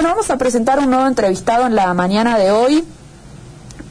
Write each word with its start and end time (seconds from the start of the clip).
Bueno, 0.00 0.14
vamos 0.14 0.30
a 0.30 0.38
presentar 0.38 0.78
un 0.78 0.88
nuevo 0.88 1.06
entrevistado 1.06 1.66
en 1.66 1.74
la 1.74 1.92
mañana 1.92 2.38
de 2.38 2.50
hoy. 2.50 2.82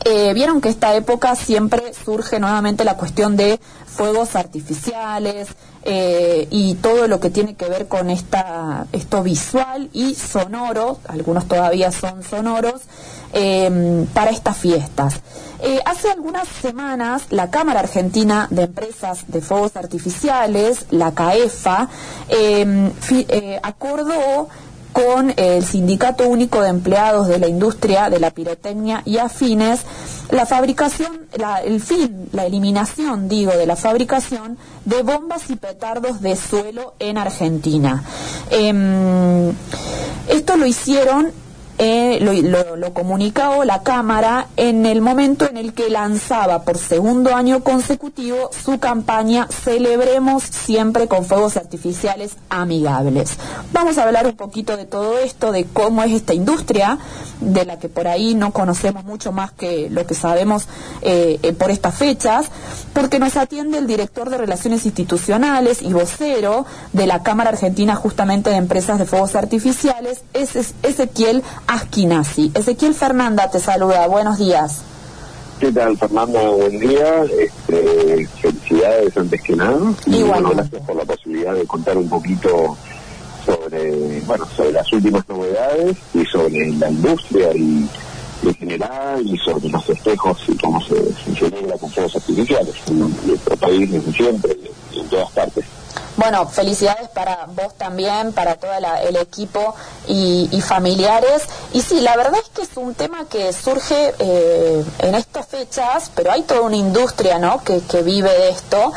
Eh, 0.05 0.33
Vieron 0.33 0.59
que 0.59 0.69
esta 0.69 0.95
época 0.95 1.35
siempre 1.35 1.93
surge 2.03 2.39
nuevamente 2.39 2.83
la 2.83 2.97
cuestión 2.97 3.37
de 3.37 3.59
fuegos 3.85 4.35
artificiales 4.35 5.49
eh, 5.83 6.47
y 6.49 6.73
todo 6.73 7.07
lo 7.07 7.19
que 7.19 7.29
tiene 7.29 7.53
que 7.53 7.69
ver 7.69 7.87
con 7.87 8.09
esta, 8.09 8.87
esto 8.91 9.21
visual 9.21 9.91
y 9.93 10.15
sonoro, 10.15 10.97
algunos 11.07 11.47
todavía 11.47 11.91
son 11.91 12.23
sonoros, 12.23 12.81
eh, 13.31 14.07
para 14.11 14.31
estas 14.31 14.57
fiestas. 14.57 15.13
Eh, 15.61 15.79
hace 15.85 16.09
algunas 16.09 16.47
semanas 16.47 17.23
la 17.29 17.51
Cámara 17.51 17.81
Argentina 17.81 18.47
de 18.49 18.63
Empresas 18.63 19.25
de 19.27 19.41
Fuegos 19.41 19.75
Artificiales, 19.75 20.87
la 20.89 21.11
CAEFA, 21.13 21.87
eh, 22.29 23.59
acordó 23.61 24.49
con 24.93 25.33
el 25.37 25.63
Sindicato 25.63 26.27
Único 26.27 26.61
de 26.61 26.69
Empleados 26.69 27.27
de 27.27 27.39
la 27.39 27.47
Industria 27.47 28.09
de 28.09 28.19
la 28.19 28.31
Pirotecnia 28.31 29.01
y 29.05 29.17
Afines 29.17 29.81
la 30.31 30.45
fabricación, 30.45 31.27
la- 31.37 31.57
el 31.61 31.81
fin, 31.81 32.29
la 32.33 32.45
eliminación, 32.45 33.27
digo, 33.29 33.51
de 33.51 33.65
la 33.65 33.75
fabricación 33.75 34.57
de 34.85 35.01
bombas 35.01 35.49
y 35.49 35.55
petardos 35.55 36.21
de 36.21 36.35
suelo 36.35 36.93
en 36.99 37.17
Argentina. 37.17 38.03
Em, 38.51 39.49
esto 40.27 40.57
lo 40.57 40.65
hicieron 40.65 41.31
eh, 41.79 42.19
lo, 42.21 42.75
lo- 42.75 42.93
comunicó 42.93 43.63
la 43.63 43.81
Cámara 43.83 44.47
en 44.57 44.85
el 44.85 44.99
momento 45.01 45.47
en 45.49 45.57
el 45.57 45.73
que 45.73 45.89
lanzaba 45.89 46.63
por 46.63 46.77
segundo 46.77 47.35
año 47.35 47.63
consecutivo 47.63 48.49
su 48.51 48.79
campaña 48.79 49.47
Celebremos 49.49 50.43
siempre 50.43 51.07
con 51.07 51.23
fuegos 51.25 51.55
artificiales 51.55 52.31
amigables. 52.49 53.37
Vamos 53.71 53.97
a 53.97 54.03
hablar 54.03 54.25
un 54.27 54.35
poquito 54.35 54.75
de 54.75 54.85
todo 54.85 55.17
esto, 55.19 55.51
de 55.51 55.65
cómo 55.65 56.03
es 56.03 56.11
esta 56.11 56.33
industria, 56.33 56.97
de 57.39 57.63
la 57.65 57.79
que 57.79 57.87
por 57.89 58.07
ahí 58.07 58.35
no 58.35 58.51
conocemos 58.51 59.05
mucho 59.05 59.31
más 59.31 59.51
que 59.53 59.89
lo 59.89 60.05
que 60.05 60.15
sabemos 60.15 60.67
eh, 61.01 61.39
eh, 61.41 61.53
por 61.53 61.71
estas 61.71 61.95
fechas, 61.95 62.47
porque 62.93 63.19
nos 63.19 63.37
atiende 63.37 63.77
el 63.77 63.87
director 63.87 64.29
de 64.29 64.37
Relaciones 64.37 64.85
Institucionales 64.85 65.81
y 65.81 65.93
vocero 65.93 66.65
de 66.91 67.07
la 67.07 67.23
Cámara 67.23 67.51
Argentina 67.51 67.95
justamente 67.95 68.49
de 68.49 68.57
Empresas 68.57 68.99
de 68.99 69.05
Fuegos 69.05 69.35
Artificiales, 69.35 70.21
es 70.33 70.55
es 70.57 70.73
Ezequiel 70.83 71.43
Asquinazzi. 71.69 72.51
Ezequiel 72.55 72.95
Fernanda 72.95 73.47
te 73.51 73.59
saluda, 73.59 74.07
buenos 74.07 74.39
días. 74.39 74.81
¿Qué 75.59 75.71
tal, 75.71 75.95
Fernando? 75.97 76.39
Buen 76.53 76.79
día. 76.79 77.23
Este, 77.25 78.27
felicidades 78.41 79.15
antes 79.15 79.39
que 79.43 79.55
nada. 79.55 79.79
Y 80.07 80.23
bueno, 80.23 80.49
gracias 80.49 80.81
por 80.81 80.95
la 80.95 81.03
posibilidad 81.03 81.53
de 81.53 81.67
contar 81.67 81.95
un 81.95 82.09
poquito 82.09 82.75
sobre, 83.45 84.19
bueno, 84.21 84.47
sobre 84.57 84.71
las 84.71 84.91
últimas 84.91 85.29
novedades 85.29 85.95
y 86.15 86.25
sobre 86.25 86.71
la 86.71 86.89
industria 86.89 87.55
y 87.55 87.87
en 88.41 88.55
general 88.55 89.21
y 89.23 89.37
sobre 89.37 89.69
los 89.69 89.85
festejos 89.85 90.41
y 90.47 90.57
cómo 90.57 90.81
se, 90.81 90.95
se 90.95 91.35
celebra 91.35 91.77
con 91.77 91.91
fuegos 91.91 92.15
artificiales 92.15 92.73
en 92.87 92.99
nuestro 93.27 93.55
país 93.57 93.91
desde 93.91 94.11
siempre 94.11 94.57
y 94.91 94.99
en 95.01 95.07
todas 95.07 95.29
partes. 95.33 95.65
Bueno, 96.19 96.45
felicidades 96.49 97.07
para 97.07 97.45
vos 97.47 97.75
también, 97.77 98.33
para 98.33 98.55
todo 98.55 98.71
el 99.07 99.15
equipo 99.15 99.73
y, 100.05 100.61
familiares. 100.61 101.43
Y 101.71 101.81
sí, 101.81 102.01
la 102.01 102.17
verdad 102.17 102.41
es 102.43 102.49
que 102.49 102.61
es 102.63 102.75
un 102.75 102.93
tema 102.93 103.23
que 103.29 103.53
surge 103.53 104.13
eh, 104.19 104.83
en 104.99 105.15
estas 105.15 105.47
fechas, 105.47 106.11
pero 106.13 106.33
hay 106.33 106.41
toda 106.41 106.59
una 106.59 106.75
industria 106.75 107.39
¿no? 107.39 107.63
que, 107.63 107.79
que 107.83 108.01
vive 108.01 108.29
de 108.37 108.49
esto. 108.49 108.91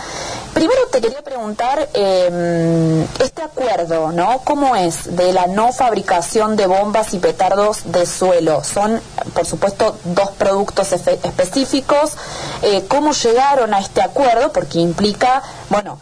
Primero 0.52 0.80
te 0.90 1.00
quería 1.00 1.22
preguntar 1.22 1.88
eh, 1.94 3.06
este 3.20 3.42
acuerdo, 3.42 4.10
¿no? 4.10 4.40
¿Cómo 4.44 4.74
es 4.74 5.16
de 5.16 5.32
la 5.32 5.46
no 5.46 5.72
fabricación 5.72 6.56
de 6.56 6.66
bombas 6.66 7.14
y 7.14 7.20
petardos 7.20 7.82
de 7.84 8.04
suelo? 8.04 8.62
Son, 8.64 9.00
por 9.32 9.46
supuesto, 9.46 9.96
dos 10.04 10.30
productos 10.32 10.92
específicos. 10.92 12.16
Eh, 12.62 12.84
¿Cómo 12.88 13.12
llegaron 13.12 13.72
a 13.72 13.78
este 13.78 14.02
acuerdo? 14.02 14.52
Porque 14.52 14.80
implica, 14.80 15.42
bueno, 15.70 15.98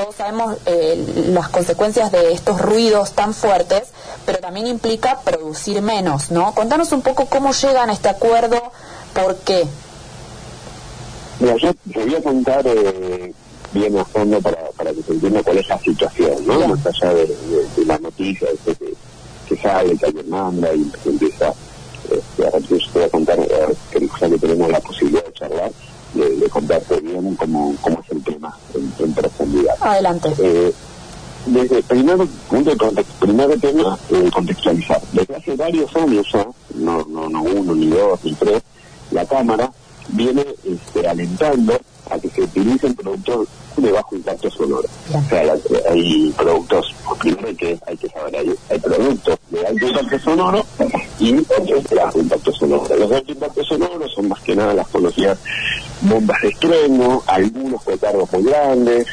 todos 0.00 0.14
sabemos 0.16 0.56
eh, 0.66 1.24
las 1.28 1.48
consecuencias 1.48 2.10
de 2.10 2.32
estos 2.32 2.60
ruidos 2.60 3.12
tan 3.12 3.34
fuertes, 3.34 3.82
pero 4.24 4.38
también 4.38 4.66
implica 4.66 5.20
producir 5.20 5.82
menos, 5.82 6.30
¿no? 6.30 6.54
Contanos 6.54 6.92
un 6.92 7.02
poco 7.02 7.26
cómo 7.26 7.52
llegan 7.52 7.90
a 7.90 7.92
este 7.92 8.08
acuerdo, 8.08 8.60
por 9.14 9.36
qué. 9.38 9.64
Mira, 11.40 11.56
yo 11.56 11.72
te 11.92 12.04
voy 12.04 12.14
a 12.14 12.22
contar 12.22 12.62
eh, 12.66 13.32
bien 13.72 13.98
a 13.98 14.04
fondo 14.04 14.40
para, 14.40 14.58
para 14.76 14.92
que 14.92 15.02
se 15.02 15.12
entienda 15.12 15.42
cuál 15.42 15.58
es 15.58 15.68
la 15.68 15.78
situación, 15.78 16.46
¿no? 16.46 16.68
Más 16.68 16.86
allá 16.86 17.14
de, 17.14 17.26
de- 17.26 17.68
de 17.76 17.84
la 17.84 17.98
noticia, 17.98 18.48
este, 18.52 18.74
que, 18.76 18.94
que 19.48 19.56
sale, 19.62 19.96
que 19.98 20.06
alguien 20.06 20.30
manda 20.30 20.72
y 20.74 20.84
que 21.02 21.10
empieza, 21.10 21.52
este, 22.10 22.44
ahora 22.44 22.58
yo 22.58 22.76
te 22.78 22.98
voy 22.98 23.02
a 23.04 23.08
contar, 23.10 23.38
eh, 23.38 23.74
que 23.90 24.08
ya 24.20 24.28
que 24.30 24.38
tenemos 24.38 24.70
la 24.70 24.80
posibilidad 24.80 25.24
de 25.26 25.32
charlar, 25.34 25.70
de, 26.14 26.28
de 26.36 26.48
contarte 26.48 27.00
bien 27.00 27.36
cómo, 27.36 27.74
cómo 27.80 27.99
Adelante. 29.80 30.32
Eh, 30.38 30.72
desde 31.46 31.78
el 31.78 31.82
primer 31.84 32.18
punto 32.48 32.70
de 32.90 33.04
primer 33.18 33.58
tema, 33.60 33.98
eh, 34.10 34.30
contextualizar. 34.32 35.00
Desde 35.12 35.36
hace 35.36 35.56
varios 35.56 35.94
años 35.96 36.26
ya, 36.32 36.46
no, 36.74 37.04
no, 37.08 37.28
no 37.30 37.42
uno, 37.42 37.74
ni 37.74 37.86
dos, 37.88 38.20
ni 38.24 38.34
tres, 38.34 38.62
la 39.10 39.24
Cámara 39.24 39.70
viene 40.08 40.44
este, 40.64 41.08
alentando 41.08 41.78
a 42.10 42.18
que 42.18 42.28
se 42.28 42.42
utilicen 42.42 42.94
productos 42.94 43.48
de 43.76 43.90
bajo 43.92 44.16
impacto 44.16 44.50
sonoro. 44.50 44.84
O 45.14 45.28
sea, 45.30 45.44
la- 45.44 45.56
hay 45.90 46.30
productos, 46.36 46.94
primero 47.18 47.48
hay 47.48 47.54
que, 47.54 47.78
hay 47.86 47.96
que 47.96 48.08
saber, 48.08 48.36
hay, 48.36 48.54
hay 48.68 48.78
productos 48.78 49.38
de 49.50 49.66
alto 49.66 49.86
impacto 49.86 50.18
sonoro 50.18 50.66
y 51.18 51.34
otros 51.38 51.84
de 51.88 51.94
bajo 51.96 52.18
impacto 52.18 52.52
sonoro. 52.52 52.96
Los 52.96 53.08
de 53.10 53.16
alto 53.16 53.32
impacto 53.32 53.64
sonoro 53.64 54.08
son 54.08 54.28
más 54.28 54.40
que 54.40 54.54
nada 54.56 54.74
las 54.74 54.88
conocidas 54.88 55.38
bombas 56.02 56.40
de 56.42 56.48
estruendo, 56.48 57.22
algunos 57.26 57.82
petardos 57.82 58.30
muy 58.32 58.42
grandes, 58.42 59.06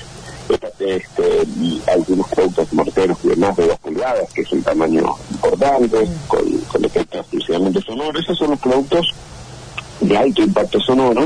este, 0.80 1.44
y 1.60 1.82
algunos 1.88 2.28
productos 2.28 2.72
morteros 2.74 3.18
de 3.24 3.36
más 3.36 3.56
de 3.56 3.68
2 3.68 3.80
pulgadas, 3.80 4.30
que 4.34 4.42
es 4.42 4.52
un 4.52 4.62
tamaño 4.64 5.04
importante, 5.32 6.08
con, 6.28 6.46
con 6.72 6.86
efectos 6.86 7.22
exclusivamente 7.22 7.82
sonoros. 7.82 8.24
Esos 8.24 8.38
son 8.38 8.52
los 8.52 8.60
productos 8.60 9.08
de 10.02 10.18
alto 10.18 10.42
impacto 10.44 10.80
sonoro 10.80 11.26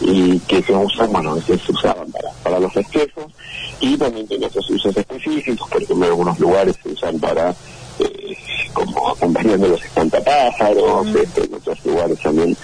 y 0.00 0.38
que 0.40 0.62
se 0.62 0.72
usan, 0.74 1.10
bueno, 1.12 1.40
se 1.40 1.54
usaban 1.72 2.10
para, 2.10 2.30
para 2.42 2.60
los 2.60 2.72
festejos 2.72 3.32
y 3.80 3.96
también 3.96 4.26
tiene 4.26 4.46
otros 4.46 4.68
usos 4.70 4.94
específicos, 4.96 5.68
por 5.68 5.82
ejemplo, 5.82 6.06
en 6.06 6.10
algunos 6.12 6.38
lugares 6.38 6.76
se 6.82 6.90
usan 6.90 7.18
para, 7.18 7.50
eh, 7.98 8.36
como 8.74 9.08
acompañando 9.10 9.68
los 9.68 9.82
espantapájaros, 9.82 11.06
este, 11.14 11.44
en 11.44 11.54
otros 11.54 11.78
lugares 11.84 12.18
también 12.20 12.56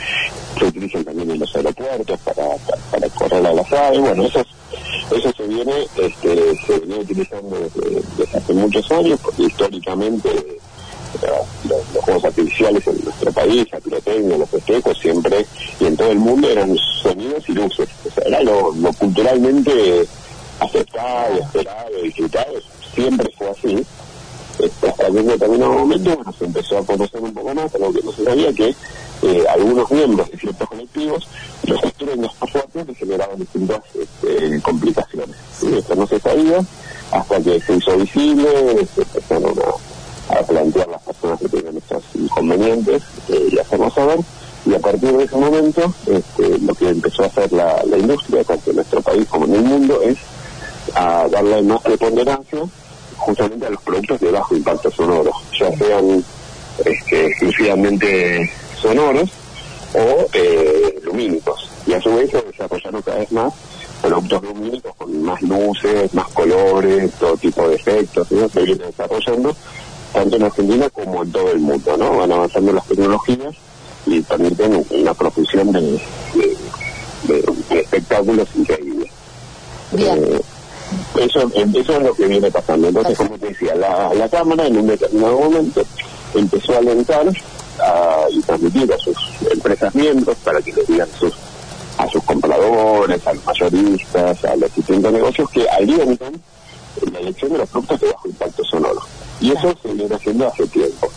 se 0.59 0.65
utilizan 0.67 1.05
también 1.05 1.31
en 1.31 1.39
los 1.39 1.57
aeropuertos 1.57 2.21
para, 2.21 2.45
para, 2.67 2.83
para 2.91 3.09
correr 3.11 3.47
a 3.47 3.53
las 3.55 3.73
aves, 3.73 4.01
bueno, 4.01 4.25
eso, 4.25 4.41
es- 4.41 4.47
eso 5.17 5.33
se 5.37 5.47
viene, 5.47 5.87
este, 5.97 6.57
se 6.67 6.79
viene 6.81 7.03
utilizando 7.03 7.59
desde, 7.59 8.03
desde 8.17 8.39
hace 8.39 8.53
muchos 8.53 8.91
años, 8.93 9.21
porque 9.23 9.43
históricamente 9.45 10.29
eh, 10.31 10.59
los, 11.69 11.95
los 11.95 12.05
juegos 12.05 12.25
artificiales 12.25 12.87
en 12.87 13.05
nuestro 13.05 13.33
país, 13.33 13.67
la 13.73 13.81
pirotecnia, 13.81 14.39
los 14.39 14.51
festejos, 14.51 14.99
siempre 14.99 15.47
y 15.81 15.87
en 15.87 15.97
todo 15.97 16.11
el 16.11 16.19
mundo 16.19 16.49
eran 16.49 16.77
sonidos 17.03 17.49
y 17.49 17.53
luces. 17.53 17.89
O 18.07 18.11
sea, 18.11 18.25
era 18.27 18.43
lo, 18.43 18.73
lo 18.73 18.93
culturalmente 18.95 20.07
aceptado, 20.61 21.39
esperado, 21.39 22.03
disfrutado, 22.03 22.53
siempre 22.95 23.31
fue 23.37 23.51
así. 23.51 23.85
Este, 24.59 24.89
hasta 24.89 25.11
que 25.11 25.19
en 25.19 25.27
determinado 25.27 25.73
momento 25.73 26.15
bueno, 26.15 26.33
se 26.39 26.45
empezó 26.45 26.79
a 26.79 26.85
conocer 26.85 27.21
un 27.21 27.33
poco 27.33 27.55
más, 27.55 27.75
algo 27.75 27.93
que 27.93 28.03
no 28.03 28.13
se 28.13 28.25
sabía, 28.25 28.53
que 28.53 28.75
eh, 29.23 29.45
algunos 29.49 29.91
miembros 29.91 30.31
de 30.31 30.39
ciertos 30.39 30.69
colectivos, 30.69 31.29
los 31.67 31.81
más 32.19 32.51
fuertes 32.51 32.87
les 32.87 32.99
generaban 32.99 33.39
distintas 33.39 33.81
este, 33.95 34.61
complicaciones. 34.63 35.37
¿sí? 35.59 35.75
Esto 35.77 35.95
no 35.95 36.07
se 36.07 36.19
sabía 36.19 36.59
hasta 37.13 37.41
que 37.41 37.61
se 37.61 37.75
hizo 37.75 37.97
visible, 37.97 38.49
se 38.95 39.03
empezaron 39.03 39.55
a, 40.29 40.43
plantear 40.47 40.89
las 40.89 41.03
personas 41.03 41.39
que 41.41 41.49
tenían 41.49 41.77
estos 41.77 42.03
inconvenientes 42.15 43.03
eh, 43.29 43.49
y 43.53 43.59
hacernos 43.59 43.95
saber. 43.95 44.19
Y 44.65 44.75
a 44.75 44.79
partir 44.79 45.13
de 45.13 45.25
ese 45.25 45.37
momento, 45.37 45.95
este, 46.07 46.59
lo 46.59 46.75
que 46.75 46.89
empezó 46.89 47.25
a 47.25 47.27
hacer 47.27 47.53
la, 47.53 47.83
la 47.85 47.99
industria, 47.99 48.43
tanto 48.45 48.71
en 48.71 48.77
nuestro 48.77 49.03
país 49.03 49.27
como 49.29 49.45
en 49.47 49.55
el 49.55 49.63
mundo, 49.63 50.01
es 50.03 50.19
a 50.95 51.29
darle 51.29 51.63
más 51.63 51.81
preponderancia 51.83 52.61
justamente 53.19 53.67
a 53.67 53.71
los 53.71 53.83
productos 53.83 54.21
de 54.21 54.31
bajo 54.31 54.57
impacto 54.57 54.91
sonoro, 54.91 55.33
ya 55.59 55.77
sean 55.77 56.25
este, 56.85 57.27
exclusivamente 57.27 58.51
sonoros 58.83 59.31
o 59.95 60.27
eh, 60.35 61.01
lumínicos. 61.05 61.69
Y 61.87 61.95
a 61.95 62.01
su 62.01 62.15
vez 62.15 62.31
se 62.31 62.41
desarrollaron 62.43 63.03
cada 63.03 63.19
vez 63.19 63.33
más 63.33 63.53
productos 64.01 64.43
lumínicos 64.43 64.95
con 64.97 65.23
más 65.23 65.41
luces, 65.43 66.13
más 66.15 66.29
colores, 66.29 67.11
todo 67.21 67.37
tipo 67.37 67.69
de 67.69 67.77
efectos, 67.77 68.31
¿no? 68.33 68.49
se 68.49 68.63
viene 68.63 68.85
desarrollando 68.87 69.55
tanto 70.13 70.37
en 70.37 70.43
Argentina 70.43 70.91
como 70.91 71.23
en 71.23 71.33
todo 71.33 71.51
el 71.53 71.59
mundo, 71.61 71.97
¿no? 71.97 72.19
Van 72.19 72.33
avanzando 72.33 72.73
las 72.73 72.87
tecnologías 72.87 73.55
y 74.07 74.21
permiten 74.21 74.85
una 74.91 75.15
profusión 75.15 75.73
de, 75.73 75.81
de- 75.81 76.57
de- 77.25 77.43
de 77.71 77.81
espectáculos 77.81 78.49
increíbles. 78.57 79.11
Bien. 79.93 80.19
Eh, 80.25 80.41
eso, 81.21 81.51
eso 81.55 81.93
es 81.97 82.03
lo 82.03 82.15
que 82.15 82.27
viene 82.27 82.51
pasando. 82.51 82.89
Entonces, 82.89 83.17
como 83.17 83.39
te 83.39 83.47
decía, 83.49 83.75
la, 83.75 84.13
la 84.15 84.29
Cámara 84.29 84.67
en 84.67 84.77
un 84.79 84.87
determinado 84.89 85.39
momento 85.39 85.83
empezó 86.35 86.75
a 86.75 86.79
alentar 86.79 87.27
y 88.31 88.41
transmitir 88.43 88.93
a 88.93 88.99
sus 88.99 89.17
empresas 89.51 89.95
miembros 89.95 90.37
para 90.45 90.61
que 90.61 90.73
le 90.73 90.85
digan 90.85 91.09
sus, 91.19 91.33
a 91.99 92.09
sus 92.09 92.23
compradores, 92.25 93.27
a 93.27 93.33
los 93.35 93.45
mayoristas, 93.45 94.45
a 94.45 94.57
los 94.57 94.75
distintos 94.75 95.13
negocios 95.13 95.51
que 95.51 95.69
alientan 95.69 96.33
la 97.13 97.19
elección 97.19 97.53
de 97.53 97.59
los 97.59 97.69
productos 97.69 98.01
de 98.01 98.13
bajo 98.13 98.29
impacto 98.29 98.65
sonoro. 98.65 99.01
Y 99.41 99.53
eso 99.53 99.75
se 99.83 99.93
viene 99.93 100.15
haciendo 100.15 100.47
hace 100.47 100.67
tiempo. 100.67 101.09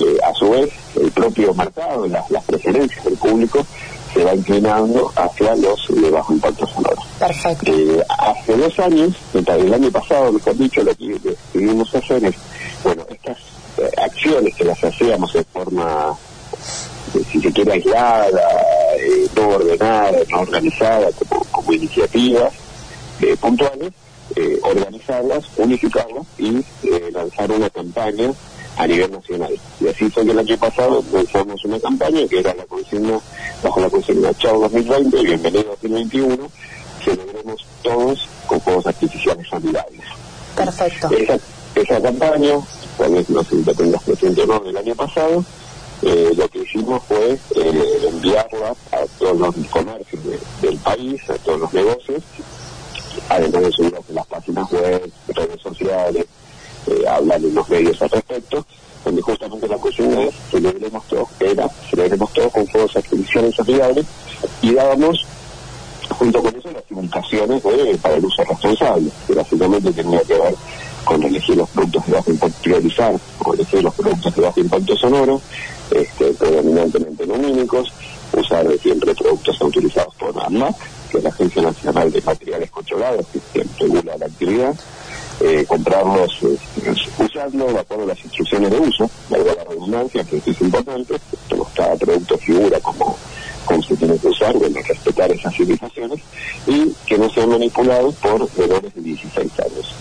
Eh, 0.00 0.18
a 0.24 0.32
su 0.34 0.50
vez, 0.50 0.70
el 0.96 1.10
propio 1.10 1.54
mercado, 1.54 2.06
las, 2.06 2.30
las 2.30 2.44
preferencias 2.44 3.04
del 3.04 3.16
público 3.16 3.64
se 4.12 4.24
va 4.24 4.34
inclinando 4.34 5.10
hacia 5.16 5.54
los 5.56 5.86
de 5.88 6.10
bajo 6.10 6.32
impacto 6.32 6.66
sonoro. 6.66 7.02
Perfecto. 7.18 7.72
Eh, 7.72 8.02
hace 8.18 8.56
dos 8.56 8.78
años, 8.78 9.14
el 9.34 9.74
año 9.74 9.90
pasado, 9.90 10.32
mejor 10.32 10.56
dicho, 10.56 10.82
lo 10.82 10.94
que 10.94 11.18
decidimos 11.18 11.94
hacer 11.94 12.24
es, 12.24 12.34
bueno, 12.84 13.04
acciones 13.96 14.54
que 14.54 14.64
las 14.64 14.82
hacíamos 14.82 15.32
de 15.32 15.44
forma, 15.44 16.16
eh, 17.14 17.22
si 17.30 17.40
se 17.40 17.52
quiere, 17.52 17.72
aislada, 17.72 18.42
no 19.36 19.48
ordenada, 19.48 20.18
no 20.30 20.40
organizada, 20.40 21.10
como, 21.12 21.44
como 21.46 21.72
iniciativas 21.72 22.52
puntuales, 23.40 23.92
organizarlas, 24.62 25.44
unificarlas 25.56 26.26
y 26.38 26.64
lanzar 27.12 27.52
una 27.52 27.70
campaña 27.70 28.32
a 28.76 28.86
nivel 28.86 29.10
nacional. 29.10 29.54
Y 29.80 29.88
así 29.88 30.08
fue 30.10 30.24
que 30.24 30.32
el 30.32 30.38
año 30.38 30.56
pasado 30.56 31.02
lanzamos 31.12 31.64
una 31.64 31.78
campaña 31.78 32.26
que 32.28 32.40
era 32.40 32.54
la 32.54 32.64
consigna, 32.64 33.18
bajo 33.62 33.80
la 33.80 33.90
consigna 33.90 34.32
Chao 34.34 34.60
2020, 34.60 35.22
bienvenido 35.22 35.64
2021, 35.82 36.50
celebremos 37.04 37.66
todos 37.82 38.28
con 38.46 38.60
juegos 38.60 38.86
artificiales 38.86 39.46
amigables. 39.52 40.02
Perfecto. 40.56 41.10
Esa, 41.10 41.38
esa 41.74 42.00
campaña, 42.00 42.54
tal 42.98 43.12
vez 43.12 43.28
no 43.30 43.42
tengas 43.44 44.02
presente 44.02 44.42
o 44.42 44.46
no 44.46 44.60
del 44.60 44.76
año 44.76 44.94
pasado, 44.94 45.44
eh, 46.02 46.32
lo 46.36 46.48
que 46.48 46.58
hicimos 46.58 47.00
fue 47.04 47.38
eh, 47.54 48.08
enviarla 48.08 48.74
a 48.90 49.06
todos 49.18 49.38
los 49.38 49.54
comercios 49.70 50.20
del 50.60 50.76
país, 50.78 51.20
a 51.30 51.34
todos 51.34 51.60
los 51.60 51.72
negocios, 51.72 52.22
además 53.28 53.62
de 53.62 53.72
subirlos 53.72 54.04
en 54.08 54.14
las 54.16 54.26
páginas 54.26 54.72
web, 54.72 55.12
redes 55.28 55.60
sociales, 55.62 56.26
eh, 56.88 57.04
hablan 57.08 57.44
en 57.44 57.54
los 57.54 57.68
medios 57.68 58.02
al 58.02 58.10
respecto, 58.10 58.66
donde 59.04 59.22
justamente 59.22 59.68
la 59.68 59.76
cuestión 59.76 60.12
es 60.18 60.34
celebremos 60.50 61.06
todos, 61.06 61.28
era 61.38 61.68
celebremos 61.88 62.32
todos 62.32 62.52
con 62.52 62.66
fuegos 62.66 62.96
artificiales 62.96 63.60
amigables 63.60 64.06
y 64.60 64.74
dábamos 64.74 65.24
junto 66.18 66.42
con 66.42 66.56
eso 66.56 66.70
las 66.72 66.84
indicaciones 66.90 67.62
para 68.02 68.16
el 68.16 68.24
uso 68.24 68.42
responsable, 68.42 69.10
que 69.26 69.34
básicamente 69.34 69.92
tenía 69.92 70.20
que 70.22 70.34
ver 70.34 70.54
con 71.04 71.22
elegir 71.22 71.56
los 71.56 71.68
productos 71.70 72.06
de 72.06 72.12
bajo 72.12 72.30
impacto, 72.30 72.58
priorizar 72.62 73.14
elegir 73.54 73.82
los 73.82 73.94
productos 73.94 74.34
de 74.34 74.42
bajo 74.42 74.60
impacto 74.60 74.96
sonoro, 74.96 75.40
este, 75.90 76.32
predominantemente 76.32 77.26
lumínicos, 77.26 77.92
usar 78.32 78.66
siempre 78.78 79.14
productos 79.14 79.60
autorizados 79.60 80.14
por 80.14 80.34
ANMAC, 80.42 80.74
que 81.10 81.18
es 81.18 81.24
la 81.24 81.30
Agencia 81.30 81.62
Nacional 81.62 82.10
de 82.10 82.22
Materiales 82.22 82.70
Controlados, 82.70 83.26
que 83.52 83.64
regula 83.78 84.16
la 84.16 84.26
actividad, 84.26 84.74
eh, 85.40 85.64
comprarlos, 85.66 86.38
eh, 86.42 86.94
usarlos 87.18 87.72
de 87.72 87.78
acuerdo 87.78 88.04
a 88.04 88.06
las 88.08 88.24
instrucciones 88.24 88.70
de 88.70 88.78
uso, 88.78 89.10
de 89.28 89.44
la 89.44 89.64
redundancia, 89.64 90.24
que 90.24 90.36
es 90.36 90.60
importante, 90.60 91.14
cada 91.74 91.96
producto 91.96 92.38
figura 92.38 92.78
como, 92.80 93.16
como 93.64 93.82
se 93.82 93.96
tiene 93.96 94.16
que 94.18 94.28
usar, 94.28 94.56
bueno, 94.56 94.80
respetar 94.86 95.30
esas 95.30 95.54
civilizaciones, 95.54 96.20
y 96.66 96.94
que 97.06 97.18
no 97.18 97.30
sean 97.30 97.50
manipulados 97.50 98.14
por 98.16 98.48
menores 98.58 98.94
de 98.94 99.00
16 99.02 99.52
años. 99.60 99.94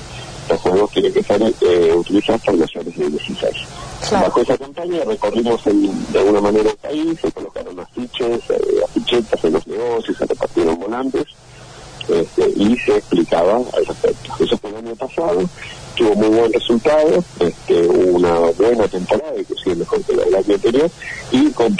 Los 0.51 0.59
juegos 0.59 0.91
tienen 0.91 1.13
que 1.13 1.23
ser 1.23 1.41
eh, 1.41 1.93
utilizados 1.95 2.41
por 2.41 2.57
mayores 2.57 2.97
de 2.97 3.09
16. 3.09 3.55
Bajo 4.11 4.41
esa 4.41 4.57
campaña 4.57 5.01
recorrimos 5.05 5.61
de 5.63 6.19
alguna 6.19 6.41
manera 6.41 6.69
el 6.71 6.75
país, 6.75 7.19
se 7.21 7.31
colocaron 7.31 7.79
afiches, 7.79 8.41
eh, 8.49 8.81
afichetas 8.83 9.41
en 9.45 9.53
los 9.53 9.65
negocios, 9.65 10.17
se 10.17 10.25
repartieron 10.25 10.77
volantes, 10.77 11.27
este, 12.09 12.49
y 12.57 12.75
se 12.79 12.97
explicaba 12.97 13.57
al 13.57 13.85
respecto. 13.85 14.43
Eso 14.43 14.57
fue 14.57 14.71
el 14.71 14.75
año 14.77 14.95
pasado, 14.97 15.39
tuvo 15.95 16.15
muy 16.15 16.27
buen 16.27 16.51
resultado, 16.51 17.23
este, 17.39 17.87
una 17.87 18.33
buena 18.57 18.89
temporada, 18.89 19.33
inclusive 19.37 19.75
mejor 19.75 20.03
que 20.03 20.15
la 20.17 20.25
del 20.25 20.35
año 20.35 20.55
anterior, 20.55 20.91
y 21.31 21.51
con, 21.51 21.77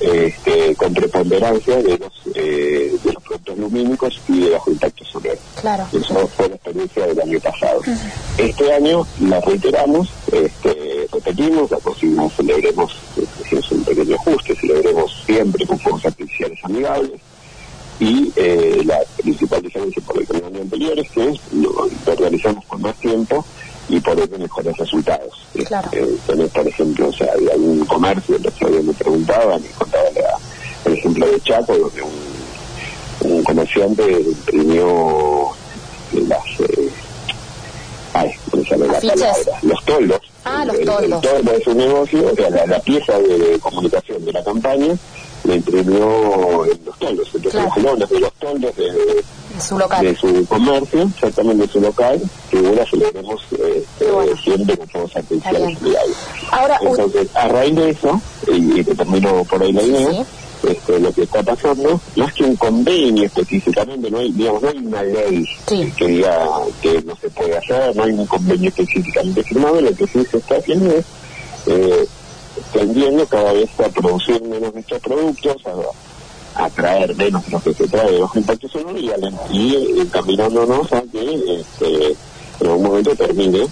este, 0.00 0.76
con 0.76 0.94
preponderancia 0.94 1.76
de 1.82 1.98
los, 1.98 2.12
eh, 2.36 2.96
lumínicos 3.58 4.20
y 4.28 4.40
de 4.40 4.50
bajo 4.50 4.70
impacto 4.70 5.04
solar. 5.04 5.38
Claro. 5.60 5.86
Eso 5.92 6.26
fue 6.28 6.48
la 6.48 6.54
experiencia 6.54 7.06
del 7.06 7.20
año 7.20 7.40
pasado. 7.40 7.80
Este 8.38 8.72
año 8.72 9.06
la 9.20 9.40
reiteramos, 9.40 10.08
este, 10.30 11.06
repetimos, 11.12 11.70
la 11.70 11.78
próxima 11.78 12.28
celebremos, 12.30 12.96
es 13.50 13.70
un 13.70 13.84
pequeño 13.84 14.16
ajuste, 14.16 14.54
celebremos 14.56 15.22
siempre 15.26 15.66
con 15.66 15.78
fuegos 15.78 16.04
artificiales 16.06 16.58
amigables, 16.64 17.20
y 18.00 18.32
eh, 18.34 18.82
la 18.84 18.98
principal 19.16 19.62
diferencia 19.62 20.02
por 20.04 20.18
el 20.18 20.26
que 20.26 20.36
año 20.36 20.60
anterior 20.60 20.98
es 20.98 21.10
que 21.10 21.38
lo, 21.52 21.88
realizamos 22.16 22.64
con 22.66 22.82
más 22.82 22.96
tiempo 22.96 23.44
y 23.88 24.00
por 24.00 24.18
eso 24.18 24.38
mejores 24.38 24.76
resultados. 24.76 25.46
Claro. 25.66 25.88
Eh, 25.92 26.18
por 26.26 26.66
ejemplo, 26.66 27.08
o 27.08 27.12
sea, 27.12 27.28
hay 27.38 27.48
algún 27.48 27.84
comercio, 27.84 28.36
el 28.36 28.46
otro 28.46 28.68
día 28.68 28.82
me 28.82 28.92
preguntaban, 28.92 29.62
me 29.62 29.68
contaba 29.68 30.04
el 30.84 30.92
ejemplo 30.94 31.26
de 31.26 31.40
Chaco, 31.42 31.76
donde 31.76 32.02
un 32.02 32.31
comerciante 33.52 34.10
imprimió 34.10 35.50
las... 36.12 36.60
Eh, 36.60 36.90
ay, 38.14 38.32
la 38.52 38.68
palabra? 38.68 39.00
Los 39.62 39.84
toldos. 39.84 40.20
Ah, 40.44 40.64
los 40.64 40.80
toldos. 40.80 41.22
El, 41.22 41.30
toldo 41.30 41.52
de 41.52 41.62
su 41.62 41.74
negocio, 41.74 42.32
o 42.32 42.34
sea, 42.34 42.50
la, 42.50 42.66
la 42.66 42.80
pieza 42.80 43.18
de 43.18 43.58
comunicación 43.60 44.24
de 44.24 44.32
la 44.32 44.42
campaña 44.42 44.96
le 45.44 45.56
imprimió 45.56 46.64
en 46.64 46.80
los 46.84 46.98
toldos, 46.98 47.28
entonces 47.34 47.62
los 47.62 47.74
colores 47.74 48.08
de 48.08 48.20
los 48.20 48.32
toldos 48.34 48.76
de, 48.76 49.24
su 49.60 49.76
local. 49.78 50.04
de 50.04 50.16
su 50.16 50.46
comercio, 50.46 51.02
exactamente 51.02 51.66
de 51.66 51.72
su 51.72 51.80
local, 51.80 52.22
que 52.50 52.58
ahora 52.58 52.86
celebremos 52.88 53.42
eh, 53.58 53.84
bueno. 54.12 54.36
siempre 54.36 54.78
con 54.78 54.88
fuegos 54.88 55.16
artificiales 55.16 55.78
Ahora, 56.50 56.78
Entonces, 56.80 57.28
a 57.34 57.48
raíz 57.48 57.74
de 57.74 57.90
eso, 57.90 58.20
y, 58.48 58.80
y 58.80 58.84
te 58.84 58.94
termino 58.94 59.44
por 59.44 59.62
ahí 59.62 59.72
la 59.72 59.82
idea, 59.82 60.24
este, 60.62 61.00
lo 61.00 61.12
que 61.12 61.22
está 61.22 61.42
pasando, 61.42 62.00
más 62.16 62.32
que 62.32 62.44
un 62.44 62.56
convenio 62.56 63.24
específicamente, 63.24 64.10
no 64.10 64.18
hay, 64.18 64.32
digamos, 64.32 64.62
no 64.62 64.68
hay 64.68 64.78
una 64.78 65.02
ley 65.02 65.48
que 65.96 66.06
diga 66.06 66.48
que 66.80 67.02
no 67.02 67.16
se 67.16 67.30
puede 67.30 67.56
hacer, 67.56 67.94
no 67.96 68.04
hay 68.04 68.12
un 68.12 68.26
convenio 68.26 68.68
específicamente 68.68 69.42
firmado, 69.42 69.80
lo 69.80 69.94
que 69.94 70.06
sí 70.06 70.24
se 70.30 70.38
está 70.38 70.56
haciendo 70.56 70.90
es 70.90 71.04
eh, 71.66 72.06
tendiendo 72.72 73.26
cada 73.26 73.52
vez 73.52 73.70
a 73.80 73.88
producir 73.88 74.42
menos 74.42 74.72
de 74.74 74.80
estos 74.80 75.00
productos, 75.00 75.56
a, 75.66 76.64
a 76.64 76.70
traer 76.70 77.14
menos 77.16 77.48
lo 77.50 77.60
que 77.60 77.74
se 77.74 77.88
trae 77.88 78.12
de 78.12 78.18
los 78.18 78.36
impactos 78.36 78.70
sonoros 78.70 79.00
y, 79.00 79.10
y 79.50 80.00
encaminándonos 80.00 80.92
a 80.92 81.02
que 81.02 81.60
este, 81.60 82.16
en 82.60 82.66
algún 82.66 82.82
momento 82.84 83.16
termine, 83.16 83.66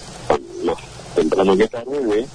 más 0.65 0.77
temprano 1.15 1.55
que 1.55 1.67
tarde, 1.67 1.99
de 2.01 2.27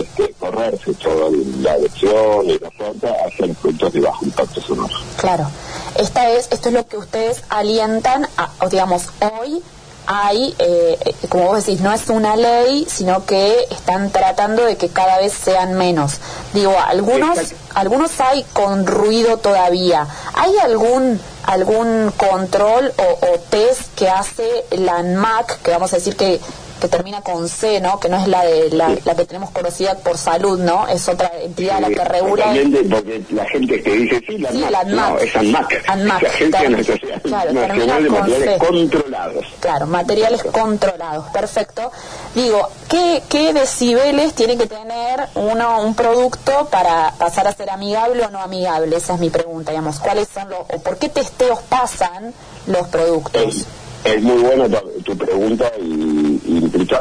este, 0.00 0.34
correrse 0.50 0.94
toda 0.94 1.30
la 1.60 1.72
adopción 1.72 2.44
y 2.44 2.58
la 2.58 2.68
oferta 2.68 3.08
hacia 3.26 3.46
los 3.46 3.56
productos 3.56 3.92
de 3.92 4.00
bajo 4.00 4.24
impacto 4.24 4.60
sonoro. 4.60 4.94
Claro. 5.16 5.46
Esta 5.98 6.30
es, 6.30 6.48
esto 6.50 6.68
es 6.68 6.74
lo 6.74 6.86
que 6.86 6.96
ustedes 6.96 7.42
alientan, 7.48 8.28
a, 8.36 8.50
o 8.60 8.68
digamos, 8.68 9.08
hoy 9.20 9.62
hay, 10.06 10.54
eh, 10.58 11.14
como 11.28 11.46
vos 11.46 11.66
decís, 11.66 11.80
no 11.80 11.92
es 11.92 12.08
una 12.08 12.36
ley, 12.36 12.86
sino 12.88 13.26
que 13.26 13.66
están 13.70 14.10
tratando 14.10 14.64
de 14.64 14.76
que 14.76 14.88
cada 14.88 15.18
vez 15.18 15.32
sean 15.32 15.74
menos. 15.74 16.18
Digo, 16.54 16.74
algunos, 16.78 17.38
algunos 17.74 18.20
hay 18.20 18.44
con 18.52 18.86
ruido 18.86 19.38
todavía. 19.38 20.06
¿Hay 20.34 20.56
algún 20.58 21.20
algún 21.44 22.12
control 22.16 22.92
o, 22.96 23.26
o 23.26 23.38
test 23.50 23.94
que 23.94 24.08
hace 24.08 24.64
la 24.72 24.96
ANMAC, 24.96 25.62
que 25.62 25.70
vamos 25.70 25.92
a 25.92 25.96
decir 25.96 26.16
que 26.16 26.40
que 26.80 26.88
termina 26.88 27.22
con 27.22 27.48
C, 27.48 27.80
¿no? 27.80 27.98
Que 27.98 28.08
no 28.08 28.18
es 28.18 28.28
la 28.28 28.44
de 28.44 28.70
la, 28.70 28.94
la 29.04 29.14
que 29.14 29.24
tenemos 29.24 29.50
conocida 29.50 29.94
por 29.96 30.18
salud, 30.18 30.58
¿no? 30.58 30.86
Es 30.88 31.08
otra 31.08 31.32
entidad 31.42 31.80
la 31.80 31.88
que 31.88 32.04
regula. 32.04 32.46
porque 32.90 33.22
la 33.30 33.44
gente 33.46 33.82
que 33.82 33.92
dice 33.92 34.22
sí, 34.26 34.38
la, 34.38 34.50
sí, 34.50 34.64
la 34.70 34.80
ANMAC. 34.80 35.10
No, 35.10 35.18
es 35.18 35.36
ANMAC. 35.36 35.84
ANMAC. 35.86 36.22
La 36.22 36.28
Agencia 36.28 36.68
Nacional, 36.68 37.22
claro, 37.22 37.52
Nacional 37.52 38.04
de 38.04 38.10
Materiales 38.10 38.58
Controlados. 38.58 39.46
Claro, 39.60 39.86
materiales 39.86 40.42
controlados, 40.44 41.26
perfecto. 41.30 41.90
Digo, 42.34 42.68
¿qué, 42.88 43.22
¿qué 43.28 43.52
decibeles 43.52 44.34
tiene 44.34 44.56
que 44.56 44.66
tener 44.66 45.28
uno 45.34 45.82
un 45.82 45.94
producto 45.94 46.68
para 46.70 47.12
pasar 47.18 47.46
a 47.48 47.52
ser 47.52 47.70
amigable 47.70 48.24
o 48.24 48.30
no 48.30 48.40
amigable? 48.40 48.96
Esa 48.96 49.14
es 49.14 49.20
mi 49.20 49.30
pregunta, 49.30 49.72
digamos. 49.72 49.98
¿Cuáles 49.98 50.28
son 50.32 50.48
los, 50.50 50.60
o 50.60 50.78
por 50.80 50.98
qué 50.98 51.08
testeos 51.08 51.60
pasan 51.68 52.34
los 52.66 52.86
productos? 52.88 53.66
Es 54.04 54.22
muy 54.22 54.42
buena 54.42 54.68
tu, 55.06 55.16
pregunta 55.16 55.70
y, 55.80 56.40
implica 56.46 57.00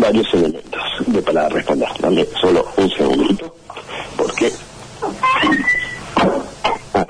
varios 0.00 0.32
elementos 0.34 0.80
de 1.06 1.22
para 1.22 1.48
responder. 1.48 1.88
Dame 1.98 2.26
solo 2.40 2.66
un 2.76 2.90
segundito, 2.90 3.54
porque 4.16 4.52
ah, 6.94 7.06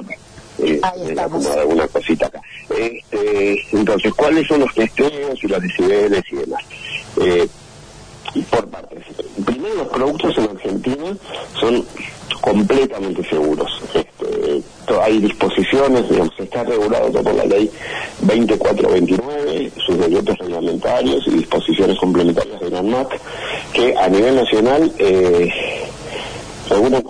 eh, 0.58 0.80
Ahí 0.82 1.08
estamos. 1.08 1.46
alguna 1.46 1.88
cosita 1.88 2.26
acá. 2.26 2.40
Este, 2.70 3.58
entonces, 3.72 4.12
¿cuáles 4.14 4.46
son 4.46 4.60
los 4.60 4.72
testeos 4.74 5.42
y 5.42 5.48
los 5.48 5.60
decibeles 5.60 6.22
y 6.30 6.36
demás? 6.36 6.62
Eh, 7.20 7.48
por 8.50 8.68
partes. 8.68 9.04
Primero, 9.44 9.74
los 9.74 9.88
productos 9.88 10.38
en 10.38 10.44
Argentina 10.44 11.16
son 11.58 11.84
completamente 12.40 13.28
seguros. 13.28 13.70
Este, 13.94 14.62
hay 15.00 15.18
disposiciones, 15.18 16.08
digamos, 16.08 16.32
está 16.38 16.64
regulado 16.64 17.10
por 17.22 17.34
la 17.34 17.44
ley 17.44 17.70
2429, 18.20 19.72
sus 19.86 19.98
decretos 19.98 20.38
reglamentarios 20.38 21.26
y 21.26 21.30
disposiciones 21.30 21.98
complementarias 21.98 22.60
de 22.60 22.70
la 22.70 22.78
ANMAT, 22.80 23.12
que 23.72 23.96
a 23.96 24.08
nivel 24.08 24.36
nacional 24.36 24.92
eh, 24.98 25.50
regulan 26.68 27.04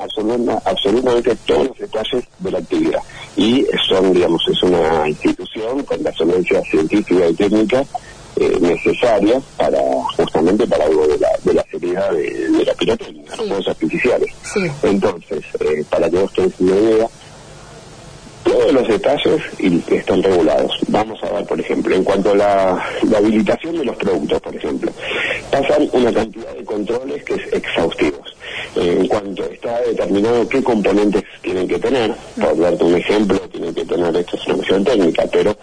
absolutamente 0.65 1.37
todos 1.47 1.69
los 1.69 1.79
detalles 1.79 2.25
de 2.39 2.51
la 2.51 2.59
actividad. 2.59 3.01
Y 3.37 3.67
son, 3.89 4.13
digamos, 4.13 4.43
es 4.49 4.63
una 4.63 5.09
institución 5.09 5.83
con 5.85 6.03
la 6.03 6.13
solvencia 6.13 6.63
científica 6.63 7.29
y 7.29 7.35
técnica 7.35 7.85
eh, 8.41 8.57
necesaria 8.61 9.41
para 9.57 9.81
justamente 10.17 10.67
para 10.67 10.85
algo 10.85 11.07
de 11.07 11.19
la, 11.19 11.29
de 11.43 11.55
la 11.55 11.65
seriedad 11.71 12.13
de, 12.13 12.65
la 12.65 12.75
pirotecnia, 12.75 13.25
los 13.31 13.37
juegos 13.37 13.69
artificiales. 13.69 14.35
Entonces, 14.83 15.45
eh, 15.61 15.85
para 15.91 16.09
que 16.09 16.19
vos 16.19 16.33
tengas 16.33 16.61
una 16.61 16.77
idea, 16.77 17.09
todos 18.45 18.73
los 18.73 18.89
detalles 18.89 19.43
están 19.91 20.23
regulados. 20.23 20.73
Vamos 20.89 21.23
a 21.23 21.31
ver, 21.33 21.47
por 21.47 21.61
ejemplo, 21.61 21.95
en 21.95 22.05
cuanto 22.05 22.31
a 22.31 22.37
la, 22.37 22.87
habilitación 23.17 23.77
de 23.79 23.85
los 23.85 23.97
productos, 23.97 24.41
por 24.41 24.55
ejemplo, 24.55 24.93
pasan 25.51 25.89
una 25.93 26.13
cantidad 26.13 26.53
de 26.55 26.65
controles 26.65 27.25
que 27.25 27.35
es 27.35 27.53
exhaustivos. 27.53 28.37
en 28.77 29.07
cuanto 29.09 29.45
está 29.45 29.81
determinado 29.81 30.49
qué 30.49 30.63
componentes 30.63 31.25
tienen 31.43 31.67
que 31.67 31.79
tener, 31.79 32.15
por 32.41 32.59
darte 32.59 32.85
un 32.85 32.97
ejemplo, 32.97 33.38
tienen 33.59 33.75
que 33.75 33.85
tener, 33.85 34.17
esta 34.17 34.37
es 34.37 34.47
una 34.47 34.85
técnica, 34.85 35.25
pero 35.31 35.57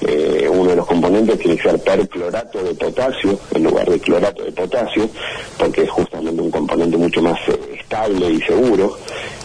eh, 0.00 0.48
uno 0.50 0.70
de 0.70 0.76
los 0.76 0.86
componentes 0.86 1.38
tiene 1.38 1.56
que 1.56 1.62
ser 1.62 1.78
perclorato 1.80 2.62
de 2.62 2.74
potasio 2.74 3.38
en 3.54 3.64
lugar 3.64 3.88
de 3.88 4.00
clorato 4.00 4.42
de 4.42 4.52
potasio, 4.52 5.08
porque 5.58 5.82
es 5.82 5.90
justamente 5.90 6.40
un 6.40 6.50
componente 6.50 6.96
mucho 6.96 7.20
más 7.20 7.38
eh, 7.48 7.58
estable 7.78 8.30
y 8.30 8.40
seguro. 8.40 8.96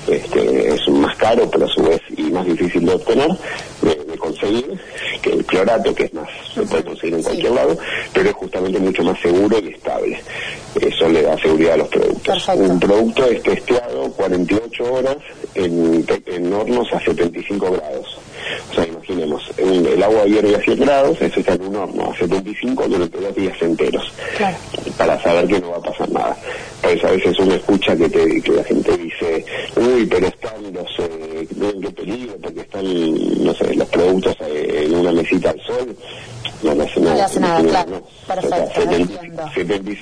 Este, 0.07 0.73
es 0.73 0.87
más 0.87 1.17
caro, 1.17 1.49
pero 1.51 1.65
a 1.65 1.67
su 1.67 1.83
vez 1.83 1.99
y 2.15 2.23
más 2.23 2.45
difícil 2.45 2.85
de 2.85 2.93
obtener, 2.93 3.29
de, 3.81 4.17
conseguir, 4.17 4.79
que 5.27 5.33
el 5.35 5.45
clorato, 5.45 5.93
que 5.93 6.05
es 6.05 6.13
más, 6.13 6.29
se 6.53 6.61
puede 6.63 6.83
conseguir 6.83 7.15
en 7.15 7.23
cualquier 7.23 7.51
lado, 7.51 7.77
pero 8.13 8.29
es 8.29 8.35
justamente 8.35 8.79
mucho 8.79 9.03
más 9.03 9.19
seguro 9.19 9.59
y 9.59 9.69
estable. 9.69 10.19
Eso 10.79 11.09
le 11.09 11.21
da 11.23 11.37
seguridad 11.37 11.73
a 11.73 11.77
los 11.77 11.87
productos. 11.87 12.47
Un 12.49 12.79
producto 12.79 13.25
es 13.25 13.41
testeado 13.43 14.11
48 14.11 14.93
horas 14.93 15.17
en, 15.55 16.05
en 16.25 16.53
hornos 16.53 16.93
a 16.93 16.99
75 16.99 17.71
grados. 17.71 18.17
O 18.71 18.75
sea, 18.75 18.87
imaginemos, 18.87 19.51
el 19.57 20.01
agua 20.01 20.25
hierve 20.25 20.55
a 20.55 20.61
100 20.61 20.79
grados, 20.79 21.21
eso 21.21 21.39
está 21.39 21.53
en 21.53 21.63
un 21.63 21.75
horno 21.75 22.11
a 22.11 22.17
75 22.17 22.87
durante 22.87 23.19
dos 23.19 23.35
días 23.35 23.61
enteros, 23.61 24.13
para 24.97 25.21
saber 25.21 25.47
que 25.47 25.59
no 25.59 25.71
va 25.71 25.77
a 25.77 25.81
pasar 25.81 26.09
nada. 26.11 26.37
Pues 26.81 27.03
a 27.03 27.11
veces 27.11 27.37
uno 27.39 27.55
escucha 27.55 27.95
que, 27.95 28.07
te, 28.07 28.41
que 28.41 28.51
la 28.51 28.63
gente 28.63 28.95
dice, 28.97 29.45
uy, 29.75 30.05
pero 30.05 30.27
están 30.27 30.73
los, 30.73 30.99
eh, 30.99 31.47
qué 31.81 31.89
peligro, 31.89 32.33
porque 32.41 32.61
están, 32.61 33.43
no 33.43 33.53
sé, 33.55 33.75
los 33.75 33.87
productos 33.89 34.37
una 34.97 35.11
mesita 35.11 35.51
al 35.51 35.61
sol, 35.61 35.95
no 36.63 36.83
hace 36.83 36.99
nada. 36.99 37.15
No 37.15 37.23
hace 37.23 37.39
nada, 37.39 37.63
claro. 37.63 38.03
Perfecto, 38.27 38.81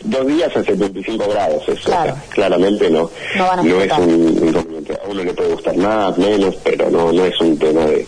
dos 0.05 0.27
días 0.27 0.55
a 0.55 0.63
75 0.63 1.29
grados, 1.29 1.69
eso 1.69 1.91
claramente 2.29 2.89
no, 2.89 3.09
no, 3.35 3.81
es 3.81 3.97
un 3.97 4.47
inconveniente. 4.47 4.93
A 4.93 5.09
uno 5.09 5.23
le 5.23 5.33
puede 5.33 5.53
gustar 5.53 5.77
más, 5.77 6.17
menos, 6.17 6.55
pero 6.63 6.89
no, 6.89 7.11
no 7.11 7.25
es 7.25 7.39
un 7.41 7.57
tema 7.57 7.85
de 7.85 8.05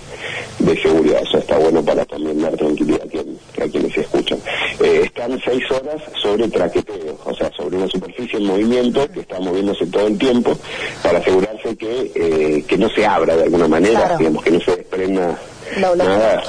de 0.59 0.81
seguridad. 0.81 1.21
Eso 1.23 1.37
está 1.37 1.57
bueno 1.57 1.83
para 1.83 2.05
también 2.05 2.41
dar 2.41 2.55
tranquilidad 2.55 3.01
a, 3.03 3.67
quienes 3.67 3.93
se 3.93 4.01
escuchan. 4.01 4.39
Eh, 4.79 5.01
están 5.05 5.39
seis 5.43 5.63
horas 5.71 6.01
sobre 6.21 6.47
traqueteo, 6.47 7.17
o 7.23 7.35
sea, 7.35 7.51
sobre 7.55 7.77
una 7.77 7.87
superficie 7.87 8.39
en 8.39 8.45
movimiento 8.45 9.07
que 9.11 9.21
está 9.21 9.39
moviéndose 9.39 9.85
todo 9.87 10.07
el 10.07 10.17
tiempo 10.17 10.57
para 11.03 11.19
asegurarse 11.19 11.75
que, 11.75 12.11
eh, 12.15 12.63
que 12.67 12.77
no 12.77 12.89
se 12.89 13.05
abra 13.05 13.35
de 13.35 13.43
alguna 13.43 13.67
manera, 13.67 14.15
digamos, 14.17 14.43
que 14.43 14.51
no 14.51 14.59
se 14.61 14.75
desprenda 14.75 15.37
nada. 15.79 16.43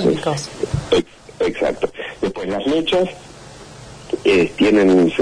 exacto. 1.41 1.91
Después 2.21 2.49
las 2.49 2.67
mechas 2.67 3.09
eh, 4.25 4.51
tienen 4.57 5.13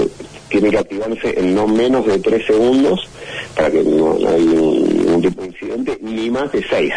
tiene 0.49 0.69
que 0.69 0.77
activarse 0.77 1.39
en 1.39 1.53
no 1.53 1.67
menos 1.67 2.05
de 2.05 2.19
tres 2.19 2.45
segundos 2.45 3.07
para 3.55 3.69
que 3.69 3.83
no, 3.83 4.13
haya 4.13 4.37
ningún 4.37 5.21
tipo 5.21 5.41
de 5.41 5.47
incidente, 5.47 5.97
ni 6.01 6.29
más 6.29 6.51
de 6.51 6.63
seis 6.69 6.93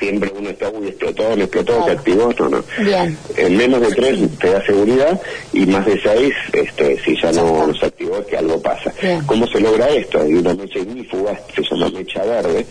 siempre 0.00 0.32
uno 0.36 0.50
está, 0.50 0.68
uy, 0.70 0.88
explotó, 0.88 1.36
no 1.36 1.44
explotó, 1.44 1.84
se 1.84 1.90
activó, 1.92 2.32
no, 2.38 2.48
no. 2.48 2.64
Bien. 2.78 3.16
En 3.36 3.56
menos 3.56 3.80
de 3.82 3.94
tres 3.94 4.18
te 4.38 4.50
da 4.50 4.64
seguridad 4.64 5.20
y 5.52 5.66
más 5.66 5.86
de 5.86 6.00
seis, 6.00 6.34
este, 6.52 6.98
si 7.04 7.20
ya 7.20 7.30
no, 7.32 7.72
se 7.78 7.86
activó 7.86 8.18
es 8.18 8.26
que 8.26 8.38
algo 8.38 8.60
pasa. 8.60 8.92
¿Cómo 9.26 9.46
se 9.46 9.60
logra 9.60 9.88
esto? 9.88 10.20
Hay 10.22 10.34
una 10.34 10.54
mecha 10.54 10.78
ignífuga, 10.78 11.38
se 11.54 11.62
llama 11.62 11.90
mecha 11.90 12.24
verde, 12.24 12.66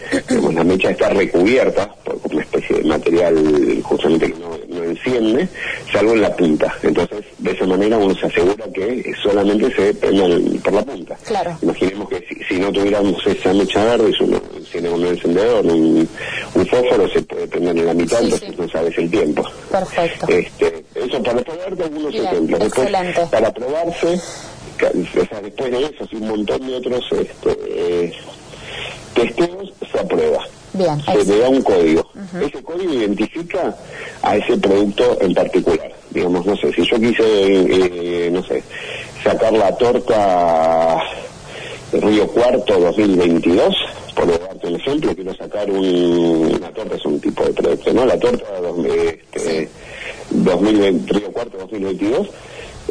la 0.54 0.64
mecha 0.64 0.90
está 0.90 1.10
recubierta 1.10 1.88
por 2.04 2.20
una 2.32 2.42
especie 2.42 2.78
de 2.78 2.84
material 2.84 3.82
justamente 3.84 4.32
que 4.32 4.40
no, 4.40 4.58
no 4.68 4.84
enciende, 4.84 5.48
salvo 5.94 6.14
en 6.14 6.22
la 6.22 6.36
punta. 6.36 6.76
Entonces, 6.82 7.24
de 7.38 7.52
esa 7.52 7.66
manera 7.66 7.98
uno 7.98 8.16
se 8.16 8.26
asegura 8.26 8.66
que 8.74 9.14
solamente 9.22 9.74
se 9.76 9.94
prende 9.94 10.60
por 10.60 10.74
la 10.74 10.84
punta. 10.84 11.16
Claro. 11.26 11.58
Imaginemos 11.62 12.10
que 12.10 12.26
si, 12.48 12.60
no 12.60 12.72
tuviéramos 12.72 13.26
esa 13.28 13.54
mecha 13.54 13.84
verde, 13.86 14.12
si 14.18 14.24
uno 14.24 14.42
tiene 14.72 14.90
un 14.90 15.06
encendedor, 15.06 15.66
un, 15.66 16.08
un 16.54 16.68
fósforo, 16.68 17.10
se 17.10 17.22
puede 17.24 17.48
prender 17.48 17.78
en 17.78 17.86
la 17.86 17.94
mitad, 17.94 18.22
entonces 18.22 18.58
no 18.58 18.70
sabes 18.70 18.98
el 18.98 19.10
tiempo. 19.10 19.44
Perfecto. 19.72 20.28
Este, 20.28 20.84
eso 20.96 21.24
para 21.24 21.42
probar 21.42 21.74
algunos 21.84 22.14
ejemplos. 22.14 22.60
Después, 22.60 22.90
para 23.30 23.52
probarse, 23.52 24.14
o 24.14 25.26
sea, 25.26 25.42
después 25.42 25.72
de 25.72 25.86
eso, 25.86 26.08
un 26.14 26.28
montón 26.28 26.68
de 26.68 26.76
otros 26.76 27.06
este, 27.12 27.58
eh, 27.68 28.14
testeos, 29.14 29.74
se 29.92 30.00
aprueba. 30.00 30.46
Bien, 30.74 31.02
se 31.04 31.26
le 31.26 31.40
da 31.40 31.50
un 31.50 31.62
código. 31.64 32.08
Ese 32.40 32.62
código 32.62 32.94
identifica 32.94 33.76
a 34.22 34.38
ese 34.38 34.56
producto 34.58 35.18
en 35.20 35.34
particular. 35.34 35.92
Digamos, 36.12 36.46
no 36.46 36.56
sé, 36.58 36.72
si 36.74 36.86
yo 36.86 37.00
quise, 37.00 37.24
eh, 37.24 38.30
no 38.32 38.44
sé, 38.44 38.62
sacar 39.24 39.54
la 39.54 39.76
torta 39.76 41.02
Río 41.92 42.28
Cuarto 42.28 42.80
2022, 42.80 43.76
por 44.16 44.28
darte 44.60 44.68
un 44.68 44.75
ejemplo, 44.75 45.16
quiero 45.16 45.34
sacar 45.36 45.70
una 45.72 46.72
torta, 46.72 46.96
es 46.96 47.06
un 47.06 47.20
tipo 47.20 47.44
de 47.44 47.54
producto, 47.54 47.94
¿no? 47.94 48.06
La 48.06 48.20
torta 48.20 48.46
este, 49.34 49.70
2020, 50.32 51.13
Río 51.13 51.32
Cuarto 51.32 51.58
2022, 51.58 52.28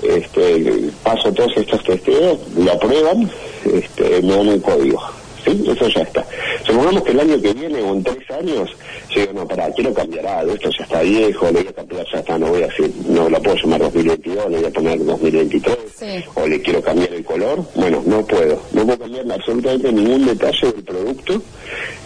este, 0.02 0.90
paso 1.02 1.32
todos 1.32 1.56
estos 1.56 1.82
testeos, 1.84 2.38
lo 2.56 2.72
aprueban, 2.72 3.30
este, 3.64 4.22
me 4.22 4.36
dan 4.36 4.48
un 4.48 4.60
código. 4.60 5.00
¿Sí? 5.44 5.64
Eso 5.70 5.88
ya 5.88 6.02
está. 6.02 6.26
Supongamos 6.64 7.04
que 7.04 7.12
el 7.12 7.20
año 7.20 7.40
que 7.40 7.54
viene 7.54 7.80
o 7.80 7.94
en 7.94 8.02
tres 8.02 8.28
años, 8.32 8.70
yo 9.10 9.20
digo, 9.20 9.32
no, 9.34 9.46
pará, 9.46 9.70
quiero 9.72 9.94
cambiar 9.94 10.26
algo, 10.26 10.52
esto 10.54 10.68
ya 10.76 10.84
está 10.84 11.02
viejo, 11.02 11.46
le 11.46 11.52
voy 11.52 11.68
a 11.68 11.72
cambiar, 11.72 11.87
ya 12.12 12.18
está, 12.20 12.38
no 12.38 12.48
voy 12.48 12.62
a 12.62 12.66
decir, 12.66 12.92
no 13.06 13.28
lo 13.28 13.42
puedo 13.42 13.56
llamar 13.56 13.80
2022, 13.80 14.50
le 14.50 14.56
voy 14.58 14.66
a 14.66 14.70
poner 14.70 15.04
2023, 15.04 16.24
o 16.34 16.46
le 16.46 16.62
quiero 16.62 16.82
cambiar 16.82 17.12
el 17.12 17.24
color, 17.24 17.64
bueno, 17.74 18.02
no 18.06 18.24
puedo, 18.24 18.60
no 18.72 18.84
puedo 18.84 18.98
cambiar 18.98 19.32
absolutamente 19.32 19.92
ningún 19.92 20.26
detalle 20.26 20.72
del 20.72 20.84
producto, 20.84 21.42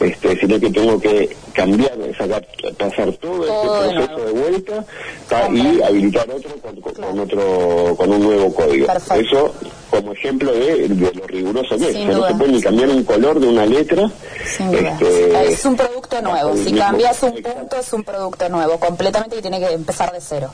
este, 0.00 0.38
sino 0.38 0.58
que 0.60 0.70
tengo 0.70 1.00
que 1.00 1.36
cambiar, 1.52 1.92
sacar, 2.16 2.46
pasar 2.76 3.12
todo, 3.12 3.42
este 3.42 3.96
proceso 3.96 4.26
de 4.26 4.32
vuelta 4.32 4.84
y 5.52 5.82
habilitar 5.82 6.30
otro 6.30 6.50
con, 6.94 7.18
otro, 7.18 7.94
con 7.96 8.10
un 8.10 8.22
nuevo 8.22 8.54
código. 8.54 8.86
Eso 9.14 9.54
como 10.12 10.14
ejemplo 10.14 10.52
de, 10.52 10.88
lo 10.88 11.26
riguroso 11.26 11.76
que 11.78 11.90
es. 11.90 12.06
no 12.06 12.26
se 12.26 12.34
puede 12.34 12.52
ni 12.52 12.62
cambiar 12.62 12.88
un 12.88 13.04
color 13.04 13.40
de 13.40 13.48
una 13.48 13.66
letra. 13.66 14.10
Este, 14.44 15.44
es 15.46 15.64
un 15.64 15.76
producto 15.76 16.20
nuevo. 16.22 16.56
Si 16.56 16.72
cambias 16.72 17.22
un 17.22 17.42
punto 17.42 17.76
es 17.76 17.92
un 17.92 18.04
producto 18.04 18.48
nuevo, 18.48 18.78
completamente 18.78 19.36
que 19.36 19.42
tiene 19.42 19.60
que 19.60 19.72
empezar 19.72 20.12
de 20.12 20.20
cero. 20.20 20.50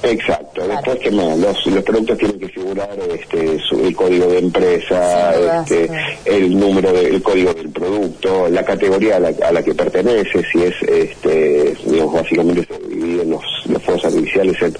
Exacto, 0.00 0.66
después 0.66 1.00
que 1.00 1.10
no, 1.10 1.34
los, 1.36 1.66
los 1.66 1.82
productos 1.82 2.18
tienen 2.18 2.38
que 2.38 2.48
figurar 2.48 2.88
este, 3.12 3.58
su, 3.58 3.84
el 3.84 3.96
código 3.96 4.26
de 4.28 4.38
empresa, 4.38 5.60
este, 5.60 5.90
el 6.24 6.56
número 6.56 6.92
del 6.92 7.20
código 7.20 7.52
del 7.52 7.70
producto, 7.70 8.48
la 8.48 8.64
categoría 8.64 9.16
a 9.16 9.18
la, 9.18 9.32
a 9.44 9.50
la, 9.50 9.60
que 9.60 9.74
pertenece, 9.74 10.44
si 10.52 10.62
es, 10.62 10.74
este, 10.82 11.76
digamos, 11.84 12.14
básicamente 12.14 12.64
se 12.64 12.88
dividen 12.88 13.30
los, 13.30 13.42
los 13.66 13.77
fuegos 13.98 14.04
artificiales 14.04 14.62
en, 14.62 14.76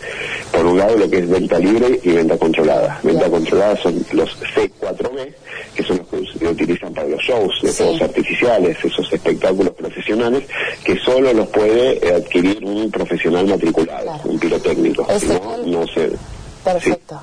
por 0.52 0.66
un 0.66 0.78
lado, 0.78 0.96
lo 0.96 1.10
que 1.10 1.18
es 1.18 1.28
venta 1.28 1.58
libre 1.58 2.00
y 2.02 2.10
venta 2.10 2.36
controlada. 2.36 3.00
Venta 3.02 3.28
controlada 3.28 3.76
son 3.76 4.04
los 4.12 4.30
C4B, 4.40 5.34
que 5.74 5.82
son 5.82 5.98
los 5.98 6.08
que 6.08 6.38
se 6.38 6.48
utilizan 6.48 6.94
para 6.94 7.08
los 7.08 7.20
shows 7.22 7.60
de 7.62 7.72
fuegos 7.72 8.02
artificiales, 8.02 8.76
esos 8.84 9.12
espectáculos 9.12 9.74
profesionales, 9.74 10.44
que 10.84 10.98
solo 10.98 11.32
los 11.32 11.48
puede 11.48 12.14
adquirir 12.14 12.64
un 12.64 12.90
profesional 12.90 13.46
matriculado, 13.46 14.20
un 14.24 14.38
pirotécnico 14.38 15.06
no, 15.28 15.56
no 15.80 15.86
sé. 15.86 16.10
Perfecto. 16.64 17.20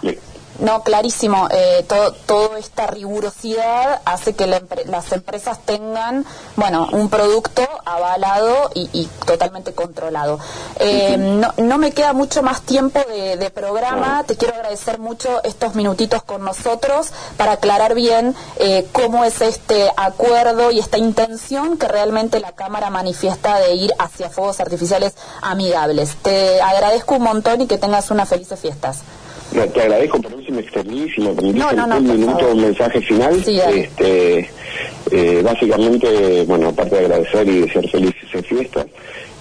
No, 0.60 0.84
clarísimo. 0.84 1.50
Eh, 1.52 1.86
todo, 1.88 2.14
toda 2.14 2.60
esta 2.60 2.88
rigurosidad 2.88 4.02
hace 4.06 4.34
que 4.34 4.48
las 4.48 5.12
empresas 5.12 5.60
tengan, 5.66 6.26
bueno, 6.56 6.88
un 6.92 7.10
producto 7.10 7.68
avalado 7.84 8.72
y, 8.74 9.10
totalmente 9.26 9.74
controlado. 9.74 10.40
Eh, 10.80 11.18
no, 11.18 11.54
no, 11.58 11.78
me 11.78 11.92
queda 11.92 12.14
mucho 12.14 12.42
más 12.42 12.62
tiempo 12.62 13.00
de, 13.08 13.50
programa. 13.56 14.24
Te 14.26 14.36
quiero 14.36 14.56
agradecer 14.56 15.00
mucho 15.00 15.42
estos 15.44 15.76
minutitos 15.76 16.24
con 16.24 16.44
nosotros 16.44 17.12
para 17.38 17.54
aclarar 17.54 17.94
bien 17.94 18.36
eh, 18.58 18.88
cómo 18.92 19.24
es 19.24 19.40
este 19.42 19.90
acuerdo 19.96 20.72
y 20.72 20.80
esta 20.80 20.98
intención 20.98 21.78
que 21.78 21.88
realmente 21.88 22.40
la 22.40 22.52
Cámara 22.52 22.90
manifiesta 22.90 23.60
de 23.60 23.76
ir 23.76 23.94
hacia 24.00 24.30
fuegos 24.30 24.60
artificiales 24.60 25.14
amigables. 25.42 26.16
Te 26.22 26.62
agradezco 26.62 27.16
un 27.16 27.24
montón 27.24 27.62
y 27.62 27.68
que 27.68 27.78
tengas 27.78 28.12
unas 28.12 28.28
felices 28.28 28.60
fiestas 28.60 29.04
te 29.74 29.82
agradezco, 29.82 30.22
por 30.22 30.46
si 30.46 30.52
me 30.52 30.62
extendí, 30.62 31.10
si 31.10 31.22
me 31.22 31.34
permitís 31.34 31.64
un 31.64 32.08
minuto, 32.08 32.52
un 32.52 32.62
mensaje 32.62 33.02
final. 33.02 33.36
este, 33.46 34.50
eh, 35.12 35.42
básicamente, 35.44 36.44
bueno, 36.46 36.70
aparte 36.70 36.96
de 36.96 37.06
agradecer 37.06 37.48
y 37.48 37.62
desear 37.62 37.90
felices 37.90 38.46
fiestas, 38.46 38.86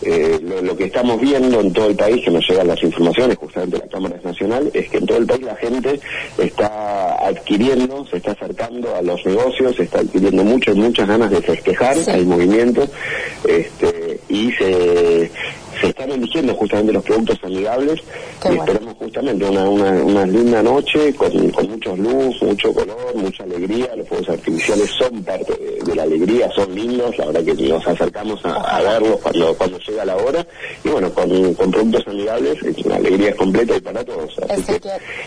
eh, 0.02 0.38
lo, 0.62 0.76
que 0.76 0.85
estamos 0.85 1.18
viendo 1.21 1.61
en 1.61 1.73
todo 1.73 1.87
el 1.87 1.97
país, 1.97 2.23
que 2.25 2.30
nos 2.30 2.47
llegan 2.49 2.68
las 2.68 2.83
informaciones 2.83 3.38
justamente 3.38 3.78
de 3.78 3.85
la 3.85 3.90
Cámara 3.90 4.16
Nacional, 4.23 4.71
es 4.75 4.88
que 4.90 4.99
en 4.99 5.06
todo 5.06 5.18
el 5.18 5.26
país 5.26 5.42
la 5.42 5.56
gente 5.56 5.99
está 6.37 7.26
adquiriendo, 7.26 8.04
se 8.06 8.18
está 8.18 8.33
acercando 8.33 8.94
a 8.94 9.02
los 9.02 9.25
negocios, 9.25 9.76
se 9.76 9.85
está 9.85 10.00
adquiriendo 10.00 10.44
muchas, 10.44 10.76
muchas 10.76 11.09
ganas 11.09 11.30
de 11.30 11.40
festejar, 11.40 11.97
hay 12.09 12.25
movimiento, 12.25 12.87
este, 13.49 14.21
y 14.28 14.52
se, 14.52 15.30
se 15.80 15.87
están 15.87 16.11
eligiendo 16.11 16.54
justamente 16.54 16.92
los 16.92 17.04
productos 17.04 17.38
amigables 17.42 18.00
y 18.50 18.56
esperemos 18.56 18.94
justamente 18.98 19.44
una, 19.44 19.68
una, 19.68 20.26
linda 20.26 20.62
noche 20.62 21.14
con, 21.14 21.32
muchos 21.32 21.98
luz, 21.98 22.42
mucho 22.42 22.72
color, 22.74 23.14
mucha 23.14 23.44
alegría. 23.44 23.94
Los 23.96 24.08
fuegos 24.08 24.28
artificiales 24.28 24.90
son 24.98 25.22
parte 25.22 25.54
de, 25.84 25.94
la 25.94 26.02
alegría, 26.02 26.50
son 26.54 26.74
lindos, 26.74 27.16
la 27.18 27.26
verdad 27.26 27.44
que 27.44 27.68
nos 27.68 27.86
acercamos 27.86 28.40
a, 28.44 28.80
verlos 28.82 29.20
cuando, 29.20 29.54
cuando 29.54 29.78
llega 29.78 30.04
la 30.04 30.16
hora 30.16 30.46
y 30.82 30.88
bueno, 30.88 31.12
con, 31.12 31.28
productos 31.54 32.06
amigables 32.06 32.58
la 32.84 32.96
alegría 32.96 33.30
es 33.30 33.36
completa 33.36 33.76
y 33.76 33.80
para 33.80 34.04
todos. 34.04 34.34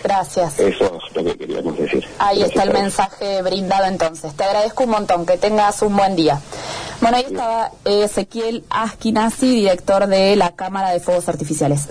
gracias. 0.04 0.60
Eso 0.60 1.00
es 1.08 1.16
lo 1.16 1.24
que 1.24 1.38
queríamos 1.38 1.78
decir. 1.78 2.06
Ahí 2.20 2.44
está 2.44 2.64
el 2.64 2.74
mensaje 2.74 3.42
brindado 3.42 3.86
entonces. 3.86 4.34
Te 4.36 4.44
agradezco 4.44 4.84
un 4.84 4.92
montón, 4.92 5.26
que 5.26 5.38
tengas 5.38 5.82
un 5.82 5.96
buen 5.96 6.16
día. 6.16 6.40
Bueno, 7.02 7.18
ahí 7.18 7.26
estaba 7.28 7.72
Ezequiel 7.86 8.64
Askinasi, 8.70 9.52
director 9.52 10.08
de 10.08 10.36
la 10.36 10.56
Cámara 10.56 10.92
de 10.92 11.00
Fuegos 11.00 11.30
Artificiales. 11.30 11.90